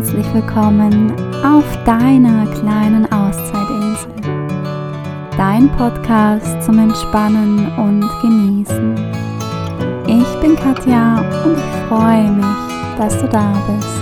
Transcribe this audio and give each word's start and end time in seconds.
herzlich 0.00 0.32
willkommen 0.32 1.12
auf 1.44 1.84
deiner 1.84 2.46
kleinen 2.52 3.04
Auszeitinsel. 3.12 4.10
Dein 5.36 5.68
Podcast 5.76 6.62
zum 6.62 6.78
Entspannen 6.78 7.66
und 7.76 8.08
Genießen. 8.22 8.94
Ich 10.06 10.40
bin 10.40 10.56
Katja 10.56 11.18
und 11.44 11.58
ich 11.58 11.88
freue 11.90 12.30
mich, 12.30 12.96
dass 12.96 13.20
du 13.20 13.28
da 13.28 13.52
bist. 13.68 14.00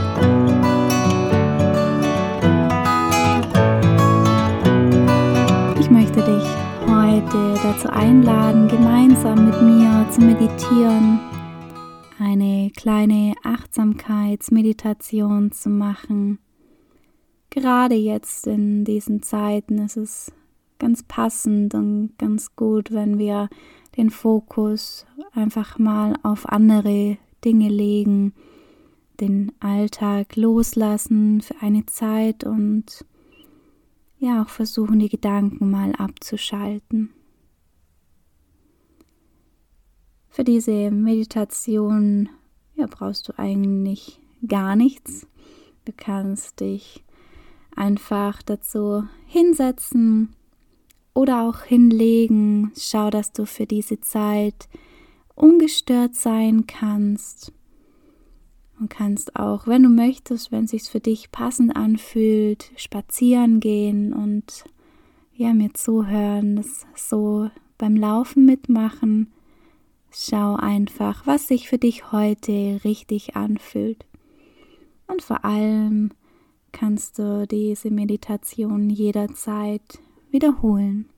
Ich 5.80 5.90
möchte 5.90 6.22
dich 6.22 6.44
heute 6.86 7.54
dazu 7.60 7.88
einladen, 7.90 8.68
gemeinsam 8.68 9.46
mit 9.46 9.60
mir 9.62 10.06
zu 10.12 10.20
meditieren 10.20 11.18
kleine 12.78 13.34
Achtsamkeitsmeditation 13.42 15.50
zu 15.50 15.68
machen. 15.68 16.38
Gerade 17.50 17.96
jetzt 17.96 18.46
in 18.46 18.84
diesen 18.84 19.20
Zeiten 19.20 19.78
ist 19.78 19.96
es 19.96 20.30
ganz 20.78 21.02
passend 21.02 21.74
und 21.74 22.12
ganz 22.18 22.54
gut, 22.54 22.92
wenn 22.92 23.18
wir 23.18 23.48
den 23.96 24.10
Fokus 24.10 25.06
einfach 25.32 25.80
mal 25.80 26.14
auf 26.22 26.48
andere 26.48 27.18
Dinge 27.44 27.68
legen, 27.68 28.32
den 29.18 29.50
Alltag 29.58 30.36
loslassen 30.36 31.40
für 31.40 31.56
eine 31.60 31.84
Zeit 31.86 32.44
und 32.44 33.04
ja 34.20 34.44
auch 34.44 34.50
versuchen, 34.50 35.00
die 35.00 35.08
Gedanken 35.08 35.68
mal 35.68 35.96
abzuschalten. 35.96 37.10
Für 40.28 40.44
diese 40.44 40.92
Meditation 40.92 42.28
ja, 42.78 42.86
brauchst 42.88 43.28
du 43.28 43.38
eigentlich 43.38 44.20
gar 44.46 44.76
nichts. 44.76 45.26
Du 45.84 45.92
kannst 45.96 46.60
dich 46.60 47.04
einfach 47.74 48.40
dazu 48.42 49.04
hinsetzen 49.26 50.34
oder 51.12 51.42
auch 51.42 51.62
hinlegen. 51.62 52.70
Schau, 52.78 53.10
dass 53.10 53.32
du 53.32 53.46
für 53.46 53.66
diese 53.66 54.00
Zeit 54.00 54.68
ungestört 55.34 56.14
sein 56.14 56.66
kannst. 56.66 57.52
Und 58.78 58.90
kannst 58.90 59.34
auch, 59.34 59.66
wenn 59.66 59.82
du 59.82 59.88
möchtest, 59.88 60.52
wenn 60.52 60.64
es 60.64 60.70
sich 60.70 60.84
für 60.84 61.00
dich 61.00 61.32
passend 61.32 61.74
anfühlt, 61.74 62.70
spazieren 62.76 63.58
gehen 63.58 64.12
und 64.12 64.64
ja, 65.34 65.52
mir 65.52 65.74
zuhören, 65.74 66.56
das 66.56 66.86
so 66.94 67.50
beim 67.76 67.96
Laufen 67.96 68.44
mitmachen 68.44 69.32
Schau 70.10 70.56
einfach, 70.56 71.26
was 71.26 71.48
sich 71.48 71.68
für 71.68 71.78
dich 71.78 72.12
heute 72.12 72.80
richtig 72.84 73.36
anfühlt. 73.36 74.06
Und 75.06 75.22
vor 75.22 75.44
allem 75.44 76.10
kannst 76.72 77.18
du 77.18 77.46
diese 77.46 77.90
Meditation 77.90 78.90
jederzeit 78.90 80.00
wiederholen. 80.30 81.08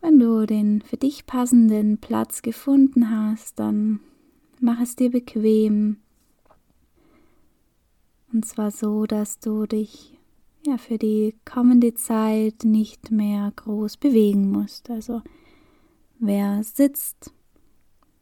Wenn 0.00 0.18
du 0.18 0.46
den 0.46 0.82
für 0.82 0.96
dich 0.96 1.26
passenden 1.26 1.98
Platz 1.98 2.42
gefunden 2.42 3.10
hast, 3.10 3.58
dann 3.58 4.00
mach 4.60 4.80
es 4.80 4.96
dir 4.96 5.10
bequem. 5.10 5.98
Und 8.32 8.46
zwar 8.46 8.70
so, 8.70 9.06
dass 9.06 9.40
du 9.40 9.66
dich 9.66 10.19
ja 10.66 10.76
für 10.78 10.98
die 10.98 11.34
kommende 11.44 11.94
Zeit 11.94 12.64
nicht 12.64 13.10
mehr 13.10 13.52
groß 13.56 13.96
bewegen 13.96 14.50
musst. 14.50 14.90
Also 14.90 15.22
wer 16.18 16.62
sitzt, 16.62 17.32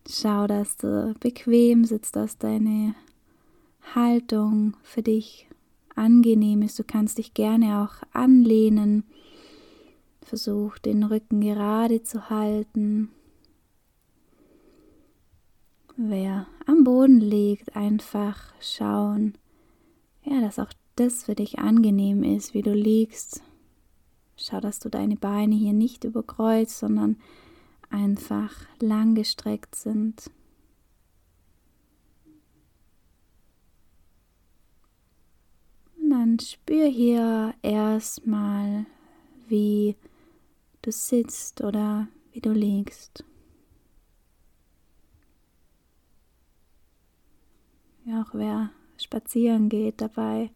schau, 0.09 0.47
dass 0.47 0.77
du 0.77 1.15
bequem 1.21 1.85
sitzt, 1.85 2.17
dass 2.17 2.39
deine 2.39 2.95
Haltung 3.95 4.77
für 4.83 5.03
dich 5.03 5.49
angenehm 5.95 6.63
ist. 6.63 6.79
Du 6.79 6.85
kannst 6.85 7.19
dich 7.19 7.35
gerne 7.35 7.83
auch 7.83 8.07
anlehnen. 8.13 9.05
Versuch 10.23 10.79
den 10.79 11.05
Rücken 11.05 11.41
gerade 11.41 12.03
zu 12.03 12.31
halten. 12.31 13.11
Wer 15.97 16.47
am 16.67 16.85
Boden 16.85 17.21
liegt, 17.21 17.75
einfach 17.75 18.55
schauen, 18.61 19.37
ja, 20.23 20.41
dass 20.41 20.61
auch 20.61 20.73
das 20.99 21.25
für 21.25 21.35
dich 21.35 21.59
angenehm 21.59 22.25
ist, 22.25 22.55
wie 22.55 22.63
du 22.63 22.73
liegst. 22.73 23.43
Schau, 24.37 24.61
dass 24.61 24.79
du 24.79 24.89
deine 24.89 25.17
Beine 25.17 25.55
hier 25.55 25.73
nicht 25.73 26.05
überkreuzt, 26.05 26.79
sondern 26.79 27.17
einfach 27.91 28.55
lang 28.81 29.15
gestreckt 29.15 29.75
sind. 29.75 30.31
Und 36.01 36.11
dann 36.11 36.39
spür 36.39 36.87
hier 36.87 37.55
erstmal, 37.63 38.87
wie 39.49 39.97
du 40.83 40.93
sitzt 40.93 41.63
oder 41.63 42.09
wie 42.33 42.41
du 42.41 42.53
liegst. 42.53 43.25
Auch 48.11 48.33
wer 48.33 48.71
spazieren 48.97 49.69
geht 49.69 50.01
dabei, 50.01 50.51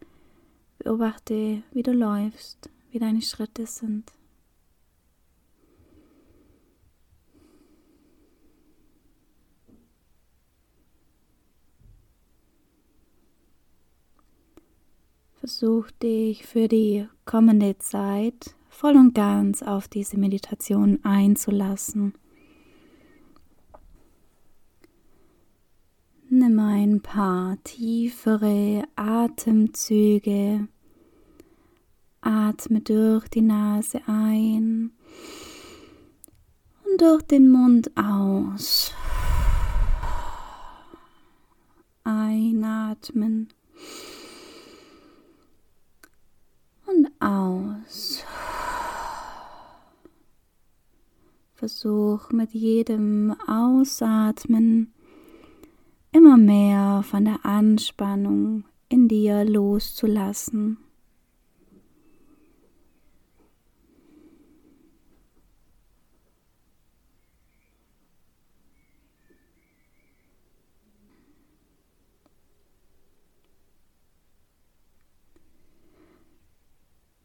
Beobachte, 0.82 1.62
wie 1.72 1.84
du 1.84 1.92
läufst, 1.92 2.68
wie 2.90 2.98
deine 2.98 3.22
Schritte 3.22 3.66
sind. 3.66 4.10
Versuch 15.38 15.90
dich 16.02 16.46
für 16.46 16.66
die 16.66 17.06
kommende 17.26 17.78
Zeit 17.78 18.56
voll 18.68 18.96
und 18.96 19.14
ganz 19.14 19.62
auf 19.62 19.86
diese 19.86 20.18
Meditation 20.18 20.98
einzulassen. 21.04 22.14
Nimm 26.52 26.60
ein 26.60 27.00
paar 27.00 27.56
tiefere 27.64 28.84
Atemzüge. 28.94 30.68
Atme 32.20 32.82
durch 32.82 33.26
die 33.28 33.40
Nase 33.40 34.02
ein 34.06 34.92
und 36.84 37.00
durch 37.00 37.22
den 37.22 37.50
Mund 37.50 37.90
aus. 37.96 38.92
Einatmen 42.04 43.48
und 46.84 47.08
aus. 47.18 48.26
Versuch 51.54 52.30
mit 52.30 52.52
jedem 52.52 53.34
Ausatmen 53.46 54.92
immer 56.12 56.36
mehr 56.36 57.02
von 57.02 57.24
der 57.24 57.44
Anspannung 57.44 58.64
in 58.88 59.08
dir 59.08 59.44
loszulassen. 59.44 60.76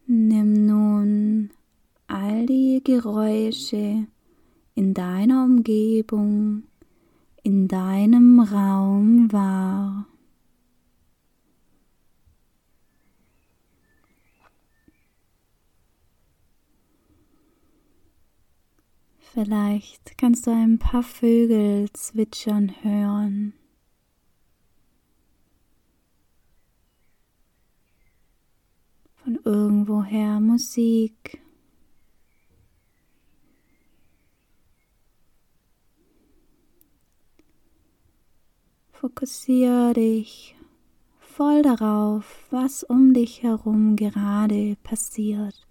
Nimm 0.09 0.65
nun 0.65 1.49
all 2.07 2.45
die 2.45 2.81
Geräusche 2.81 4.07
in 4.73 4.93
deiner 4.93 5.43
Umgebung 5.43 6.63
in 7.47 7.69
deinem 7.69 8.41
Raum 8.41 9.31
wahr. 9.31 10.05
Vielleicht 19.17 20.17
kannst 20.17 20.45
du 20.45 20.51
ein 20.51 20.77
paar 20.77 21.03
Vögel 21.03 21.89
zwitschern 21.93 22.73
hören. 22.81 23.53
Von 29.23 29.39
irgendwoher 29.45 30.41
Musik. 30.41 31.39
Fokussiere 38.99 39.93
dich 39.93 40.55
voll 41.19 41.61
darauf, 41.61 42.47
was 42.49 42.83
um 42.83 43.13
dich 43.13 43.43
herum 43.43 43.95
gerade 43.95 44.75
passiert, 44.81 45.67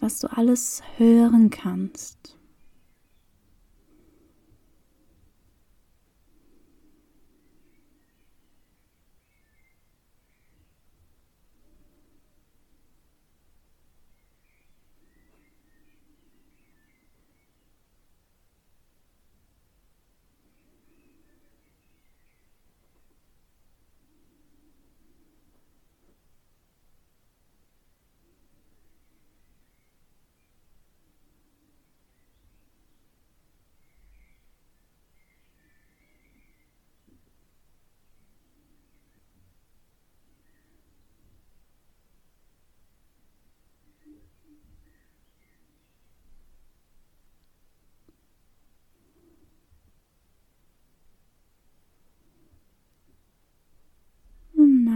was 0.00 0.18
du 0.18 0.30
alles 0.30 0.82
hören 0.98 1.48
kannst. 1.48 2.36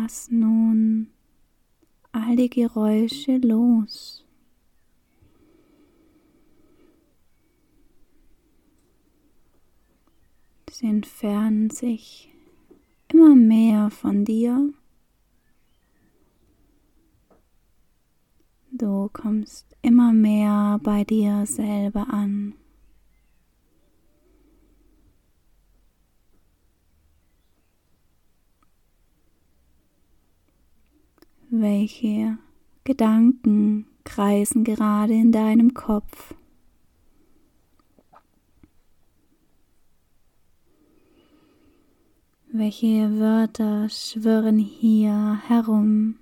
Lass 0.07 0.31
nun 0.31 1.09
all 2.13 2.37
die 2.37 2.49
Geräusche 2.49 3.39
los. 3.39 4.25
Sie 10.71 10.87
entfernen 10.87 11.71
sich 11.71 12.33
immer 13.13 13.35
mehr 13.35 13.91
von 13.91 14.25
dir. 14.25 14.73
Du 18.71 19.11
kommst 19.13 19.67
immer 19.83 20.13
mehr 20.13 20.79
bei 20.85 21.03
dir 21.03 21.47
selber 21.47 22.07
an. 22.11 22.55
Welche 31.69 32.39
Gedanken 32.85 33.87
kreisen 34.05 34.63
gerade 34.63 35.15
in 35.15 35.33
deinem 35.33 35.75
Kopf? 35.75 36.33
Welche 42.53 43.19
Wörter 43.19 43.89
schwirren 43.89 44.59
hier 44.59 45.41
herum? 45.49 46.21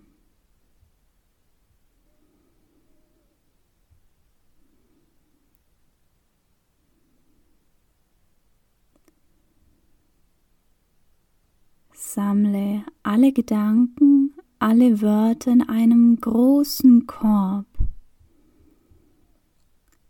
Sammle 11.92 12.82
alle 13.02 13.30
Gedanken, 13.34 14.23
alle 14.64 15.02
Wörter 15.02 15.52
in 15.52 15.68
einem 15.68 16.18
großen 16.18 17.06
Korb. 17.06 17.66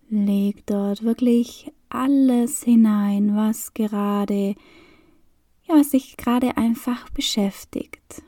Leg 0.09 0.65
dort 0.67 1.03
wirklich 1.03 1.73
alles 1.89 2.63
hinein, 2.63 3.35
was 3.35 3.75
gerade, 3.75 4.55
ja, 5.65 5.75
was 5.75 5.91
dich 5.91 6.17
gerade 6.17 6.57
einfach 6.57 7.11
beschäftigt. 7.11 8.23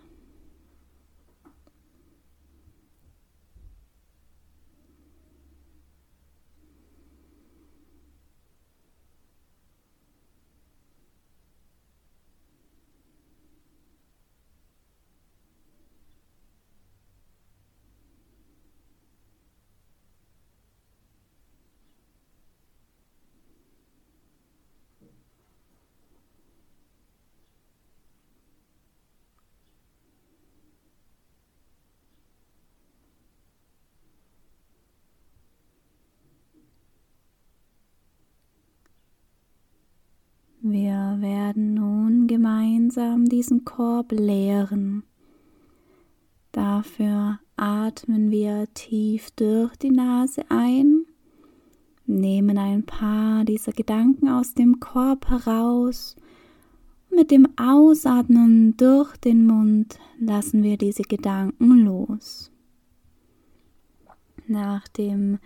Wir 40.68 41.18
werden 41.20 41.74
nun 41.74 42.26
gemeinsam 42.86 43.24
diesen 43.26 43.64
Korb 43.64 44.12
leeren. 44.12 45.02
Dafür 46.52 47.40
atmen 47.56 48.30
wir 48.30 48.68
tief 48.74 49.30
durch 49.32 49.76
die 49.76 49.90
Nase 49.90 50.44
ein, 50.48 51.04
nehmen 52.06 52.58
ein 52.58 52.84
paar 52.84 53.44
dieser 53.44 53.72
Gedanken 53.72 54.28
aus 54.28 54.54
dem 54.54 54.78
Korb 54.78 55.28
heraus. 55.28 56.16
Mit 57.10 57.30
dem 57.30 57.48
Ausatmen 57.58 58.76
durch 58.76 59.16
den 59.16 59.46
Mund 59.46 59.98
lassen 60.20 60.62
wir 60.62 60.76
diese 60.76 61.02
Gedanken 61.02 61.84
los. 61.84 62.52
Nach 64.46 64.86
dem 64.88 65.38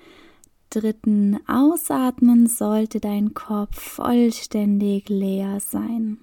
dritten 0.69 1.39
Ausatmen 1.49 2.47
sollte 2.47 3.01
dein 3.01 3.33
Kopf 3.35 3.81
vollständig 3.81 5.09
leer 5.09 5.59
sein. 5.61 6.19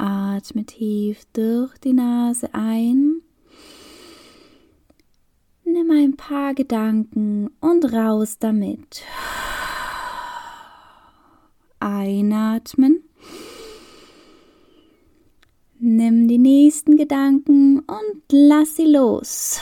Atme 0.00 0.64
tief 0.64 1.26
durch 1.34 1.76
die 1.76 1.92
Nase 1.92 2.48
ein. 2.54 3.20
Nimm 5.64 5.90
ein 5.90 6.16
paar 6.16 6.54
Gedanken 6.54 7.50
und 7.60 7.92
raus 7.92 8.38
damit. 8.38 9.02
Einatmen. 11.80 13.04
Nimm 15.78 16.28
die 16.28 16.38
nächsten 16.38 16.96
Gedanken 16.96 17.80
und 17.80 18.22
lass 18.32 18.76
sie 18.76 18.86
los. 18.86 19.60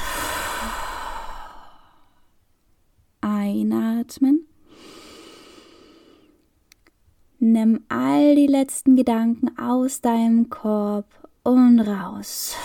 Einatmen. 3.21 4.48
Nimm 7.41 7.85
all 7.89 8.35
die 8.35 8.49
letzten 8.49 8.97
Gedanken 8.97 9.57
aus 9.59 10.01
deinem 10.01 10.51
Korb 10.51 11.07
und 11.45 11.79
raus. 11.79 12.57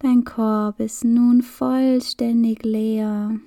Dein 0.00 0.24
Korb 0.24 0.80
ist 0.80 1.04
nun 1.04 1.40
vollständig 1.40 2.64
leer. 2.64 3.38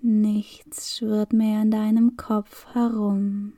Nichts 0.00 0.96
schwirrt 0.96 1.34
mehr 1.34 1.60
in 1.60 1.70
deinem 1.70 2.16
Kopf 2.16 2.66
herum. 2.72 3.52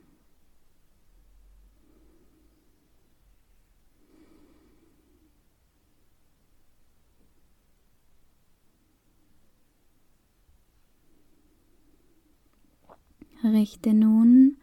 Richte 13.52 13.94
nun 13.94 14.56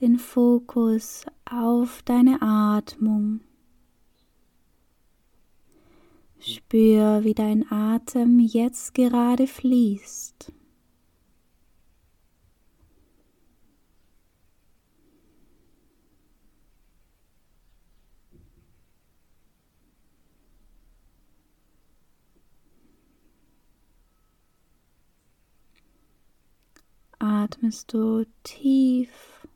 den 0.00 0.18
Fokus 0.18 1.24
auf 1.44 2.02
deine 2.04 2.40
Atmung. 2.42 3.40
Spür, 6.38 7.22
wie 7.22 7.34
dein 7.34 7.70
Atem 7.70 8.38
jetzt 8.40 8.94
gerade 8.94 9.46
fließt. 9.46 10.52
Atmest 27.20 27.92
du 27.92 28.24
tief 28.42 29.46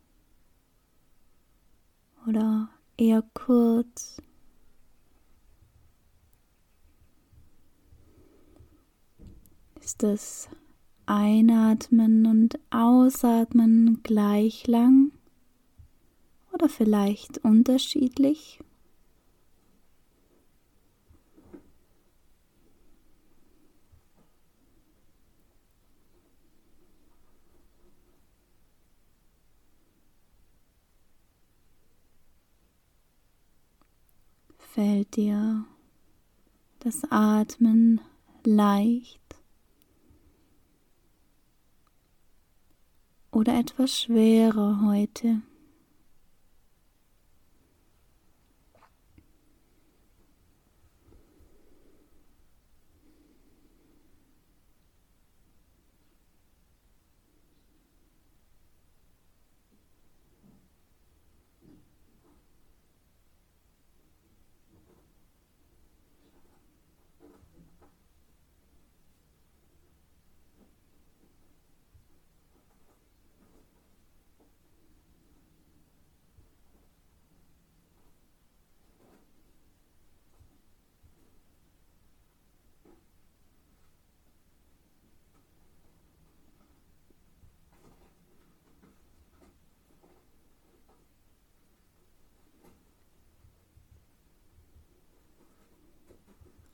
oder 2.27 2.69
eher 2.97 3.23
kurz. 3.35 4.23
Ist 9.81 10.03
das 10.03 10.49
Einatmen 11.07 12.27
und 12.27 12.59
Ausatmen 12.71 14.01
gleich 14.03 14.67
lang 14.67 15.13
oder 16.53 16.69
vielleicht 16.69 17.39
unterschiedlich? 17.39 18.61
Fällt 34.75 35.15
dir 35.15 35.65
das 36.81 37.03
Atmen 37.09 38.01
leicht 38.43 39.21
oder 43.31 43.57
etwas 43.57 44.01
schwerer 44.01 44.81
heute. 44.85 45.43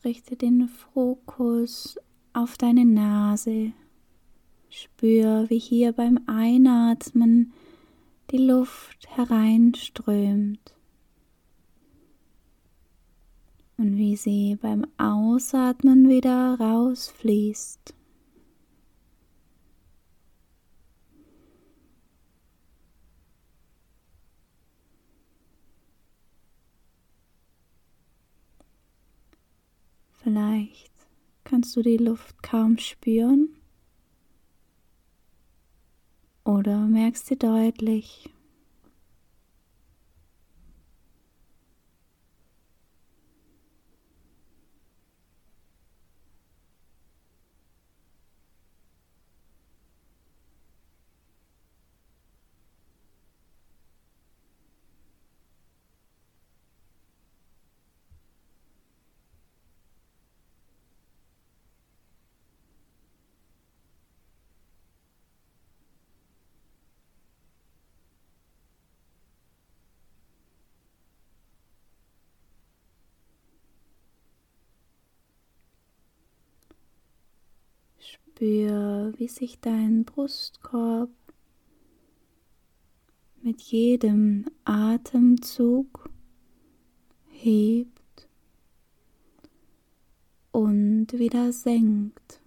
Richte 0.04 0.36
den 0.36 0.68
Fokus 0.68 1.98
auf 2.32 2.56
deine 2.56 2.84
Nase. 2.84 3.72
Spür, 4.68 5.46
wie 5.48 5.58
hier 5.58 5.92
beim 5.92 6.20
Einatmen 6.26 7.52
die 8.30 8.38
Luft 8.38 9.08
hereinströmt 9.16 10.74
und 13.76 13.96
wie 13.96 14.14
sie 14.14 14.56
beim 14.60 14.86
Ausatmen 14.98 16.08
wieder 16.08 16.58
rausfließt. 16.60 17.94
Vielleicht 30.32 30.92
kannst 31.42 31.74
du 31.74 31.82
die 31.82 31.96
Luft 31.96 32.40
kaum 32.40 32.78
spüren 32.78 33.48
oder 36.44 36.86
merkst 36.86 37.26
sie 37.26 37.36
deutlich. 37.36 38.30
Spür, 78.10 79.12
wie 79.18 79.28
sich 79.28 79.60
dein 79.60 80.04
Brustkorb 80.04 81.10
mit 83.42 83.60
jedem 83.60 84.46
Atemzug 84.64 86.10
hebt 87.28 88.28
und 90.50 91.12
wieder 91.12 91.52
senkt. 91.52 92.39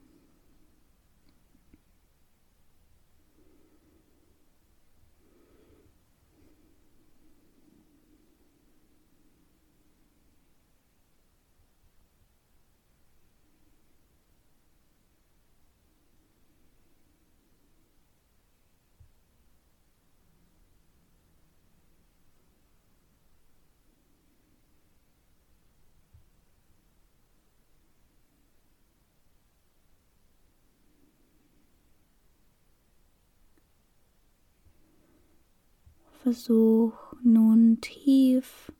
Versuch 36.23 36.93
nun 37.21 37.81
tief 37.81 38.71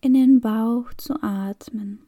in 0.00 0.14
den 0.14 0.40
Bauch 0.40 0.92
zu 0.94 1.22
atmen. 1.22 2.00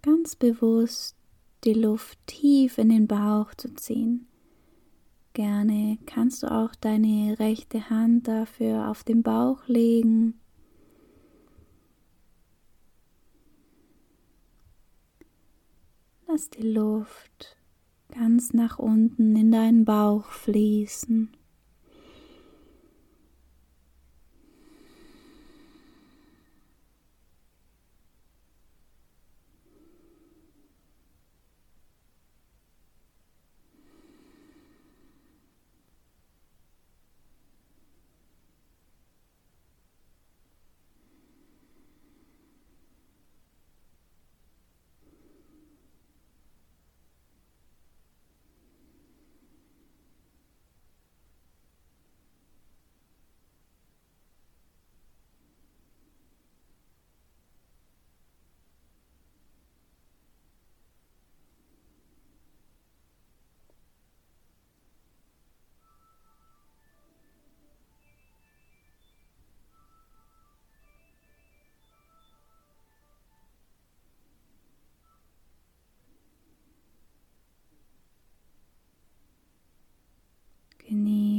Ganz 0.00 0.36
bewusst 0.36 1.16
die 1.64 1.72
Luft 1.72 2.24
tief 2.28 2.78
in 2.78 2.88
den 2.88 3.08
Bauch 3.08 3.52
zu 3.56 3.74
ziehen. 3.74 4.28
Gerne 5.32 5.98
kannst 6.06 6.44
du 6.44 6.52
auch 6.52 6.76
deine 6.76 7.36
rechte 7.40 7.90
Hand 7.90 8.28
dafür 8.28 8.88
auf 8.88 9.02
den 9.02 9.24
Bauch 9.24 9.66
legen. 9.66 10.38
Lass 16.28 16.48
die 16.48 16.62
Luft 16.62 17.56
ganz 18.08 18.52
nach 18.52 18.78
unten 18.78 19.34
in 19.34 19.50
deinen 19.50 19.84
Bauch 19.84 20.26
fließen. 20.26 21.36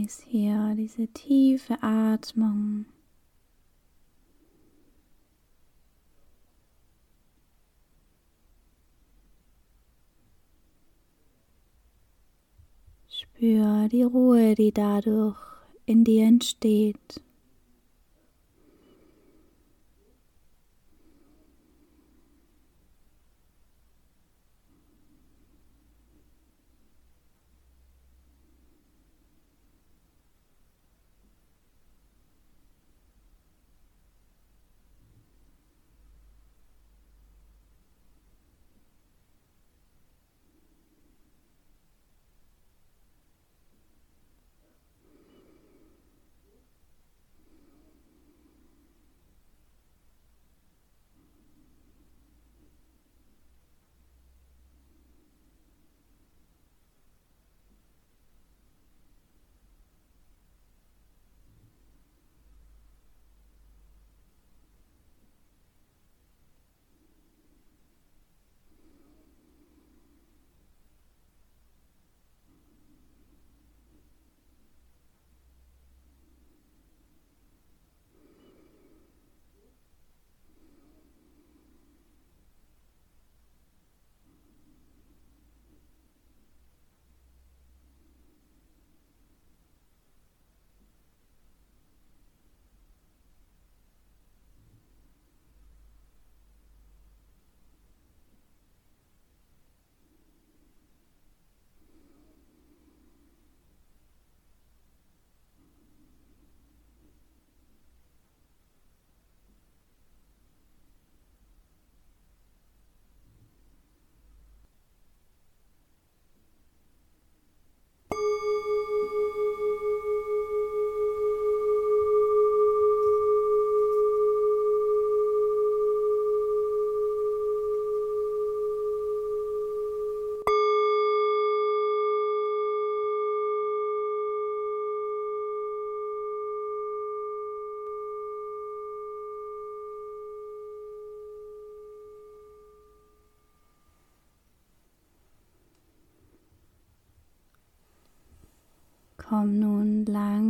Genieß 0.07 0.25
hier 0.29 0.73
diese 0.77 1.07
tiefe 1.07 1.77
Atmung. 1.83 2.85
Spür 13.09 13.89
die 13.89 14.03
Ruhe, 14.03 14.55
die 14.55 14.71
dadurch 14.71 15.35
in 15.85 16.05
dir 16.05 16.23
entsteht. 16.23 17.21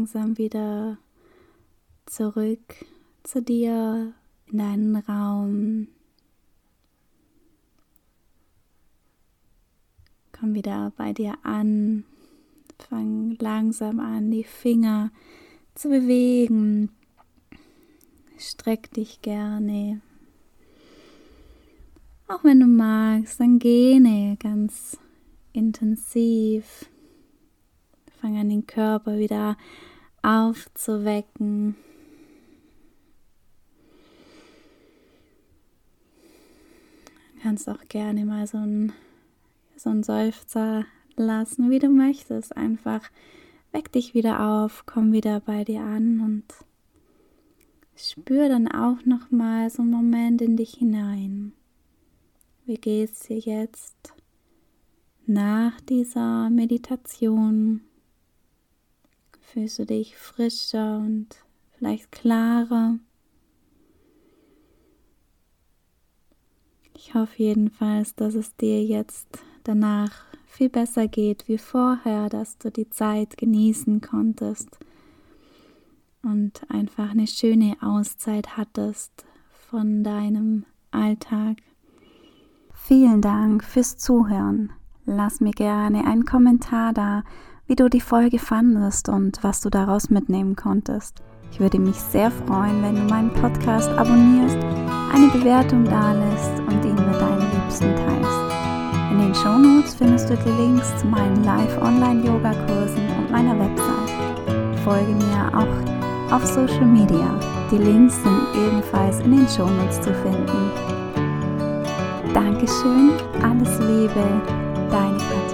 Langsam 0.08 0.38
wieder 0.38 0.98
zurück 2.06 2.76
zu 3.24 3.41
dir 3.41 4.13
in 4.46 4.58
deinen 4.58 4.96
Raum. 4.96 5.89
Komm 10.32 10.54
wieder 10.54 10.93
bei 10.96 11.12
dir 11.12 11.38
an. 11.43 12.06
Fang 12.80 13.36
langsam 13.39 14.00
an, 14.00 14.32
die 14.32 14.46
Finger 14.46 15.12
zu 15.76 15.89
bewegen. 15.89 16.89
Streck 18.38 18.89
dich 18.93 19.22
gerne. 19.22 20.00
Auch 22.30 22.46
wenn 22.46 22.62
du 22.62 22.65
magst, 22.65 23.41
dann 23.41 23.60
gähne 23.60 24.38
ganz 24.39 24.98
intensiv. 25.52 26.86
Fang 28.22 28.38
an, 28.38 28.48
den 28.48 28.65
Körper 28.65 29.20
wieder 29.20 29.58
aufzuwecken. 30.28 31.76
Du 37.36 37.42
kannst 37.44 37.70
auch 37.70 37.88
gerne 37.88 38.26
mal 38.26 38.46
so 38.46 38.58
ein 38.58 38.92
so 39.78 39.90
einen 39.90 40.04
Seufzer 40.04 40.86
lassen, 41.16 41.70
wie 41.70 41.80
du 41.80 41.90
möchtest. 41.90 42.58
Einfach 42.58 43.10
weck 43.72 43.92
dich 43.92 44.13
wieder 44.13 44.42
auf, 44.42 44.84
komm 44.86 45.13
wieder 45.13 45.40
bei 45.40 45.63
dir 45.63 45.82
an 45.82 46.20
und 46.20 46.44
spür 47.96 48.50
dann 48.50 48.68
auch 48.68 49.06
noch 49.06 49.32
mal 49.32 49.70
so 49.70 49.82
einen 49.82 49.92
Moment 49.92 50.42
in 50.42 50.58
dich 50.58 50.74
hinein. 50.74 51.54
Wie 52.66 52.78
geht's 52.78 53.22
dir 53.22 53.40
jetzt 53.40 54.13
nach 55.26 55.80
dieser 55.82 56.50
Meditation? 56.50 57.87
Fühlst 59.54 59.80
du 59.80 59.86
dich 59.86 60.18
frischer 60.18 60.98
und 60.98 61.28
vielleicht 61.78 62.12
klarer? 62.12 63.00
Ich 66.94 67.14
hoffe 67.14 67.44
jedenfalls, 67.44 68.14
dass 68.14 68.36
es 68.36 68.58
dir 68.58 68.84
jetzt 68.84 69.40
danach 69.64 70.26
viel 70.48 70.68
besser 70.68 71.08
geht 71.08 71.48
wie 71.48 71.58
vorher, 71.58 72.28
dass 72.28 72.58
du 72.58 72.70
die 72.70 72.90
Zeit 72.90 73.38
genießen 73.38 74.02
konntest 74.02 74.68
und 76.24 76.70
einfach 76.70 77.12
eine 77.12 77.28
schöne 77.28 77.78
Auszeit 77.80 78.58
hattest 78.58 79.26
von 79.70 80.04
deinem 80.04 80.66
Alltag. 80.92 81.60
Vielen 82.74 83.22
Dank 83.22 83.64
fürs 83.64 83.98
Zuhören. 83.98 84.74
Lass 85.06 85.40
mir 85.40 85.54
gerne 85.54 86.06
einen 86.06 86.26
Kommentar 86.26 86.92
da, 86.92 87.24
wie 87.68 87.76
du 87.76 87.90
die 87.90 88.02
Folge 88.02 88.40
fandest 88.40 89.10
und 89.10 89.44
was 89.44 89.62
du 89.62 89.70
daraus 89.70 90.10
mitnehmen 90.10 90.56
konntest. 90.56 91.22
Ich 91.52 91.60
würde 91.60 91.80
mich 91.80 91.96
sehr 91.96 92.32
freuen, 92.32 92.82
wenn 92.82 92.96
du 92.96 93.02
meinen 93.04 93.34
Podcast 93.34 93.90
abonnierst, 93.90 94.58
eine 95.14 95.28
Bewertung 95.28 95.84
dalässt 95.86 96.60
und 96.68 96.86
ihn 96.86 96.96
mit 96.96 97.16
deinen 97.16 97.52
Liebsten 97.52 97.96
teilst. 97.96 98.48
In 99.12 99.20
den 99.20 99.36
Shownotes 99.36 99.96
findest 99.96 100.30
du 100.30 100.38
die 100.38 100.62
Links 100.62 100.96
zu 100.98 101.08
meinen 101.08 101.44
Live-Online-Yoga-Kursen 101.44 103.08
und 103.18 103.32
meiner 103.32 103.58
Website. 103.58 104.12
Folge 104.84 105.14
mir 105.16 105.52
auch 105.54 106.34
auf 106.34 106.46
Social 106.46 106.86
Media. 106.86 107.40
Die 107.72 107.78
Links 107.78 108.16
sind 108.22 108.42
ebenfalls 108.56 109.20
in 109.22 109.32
den 109.32 109.48
Shownotes 109.48 110.02
zu 110.02 110.14
finden. 110.14 110.72
Dankeschön, 112.34 113.12
alles 113.42 113.80
Liebe, 113.80 114.24
deine 114.92 115.18
Katja. 115.18 115.47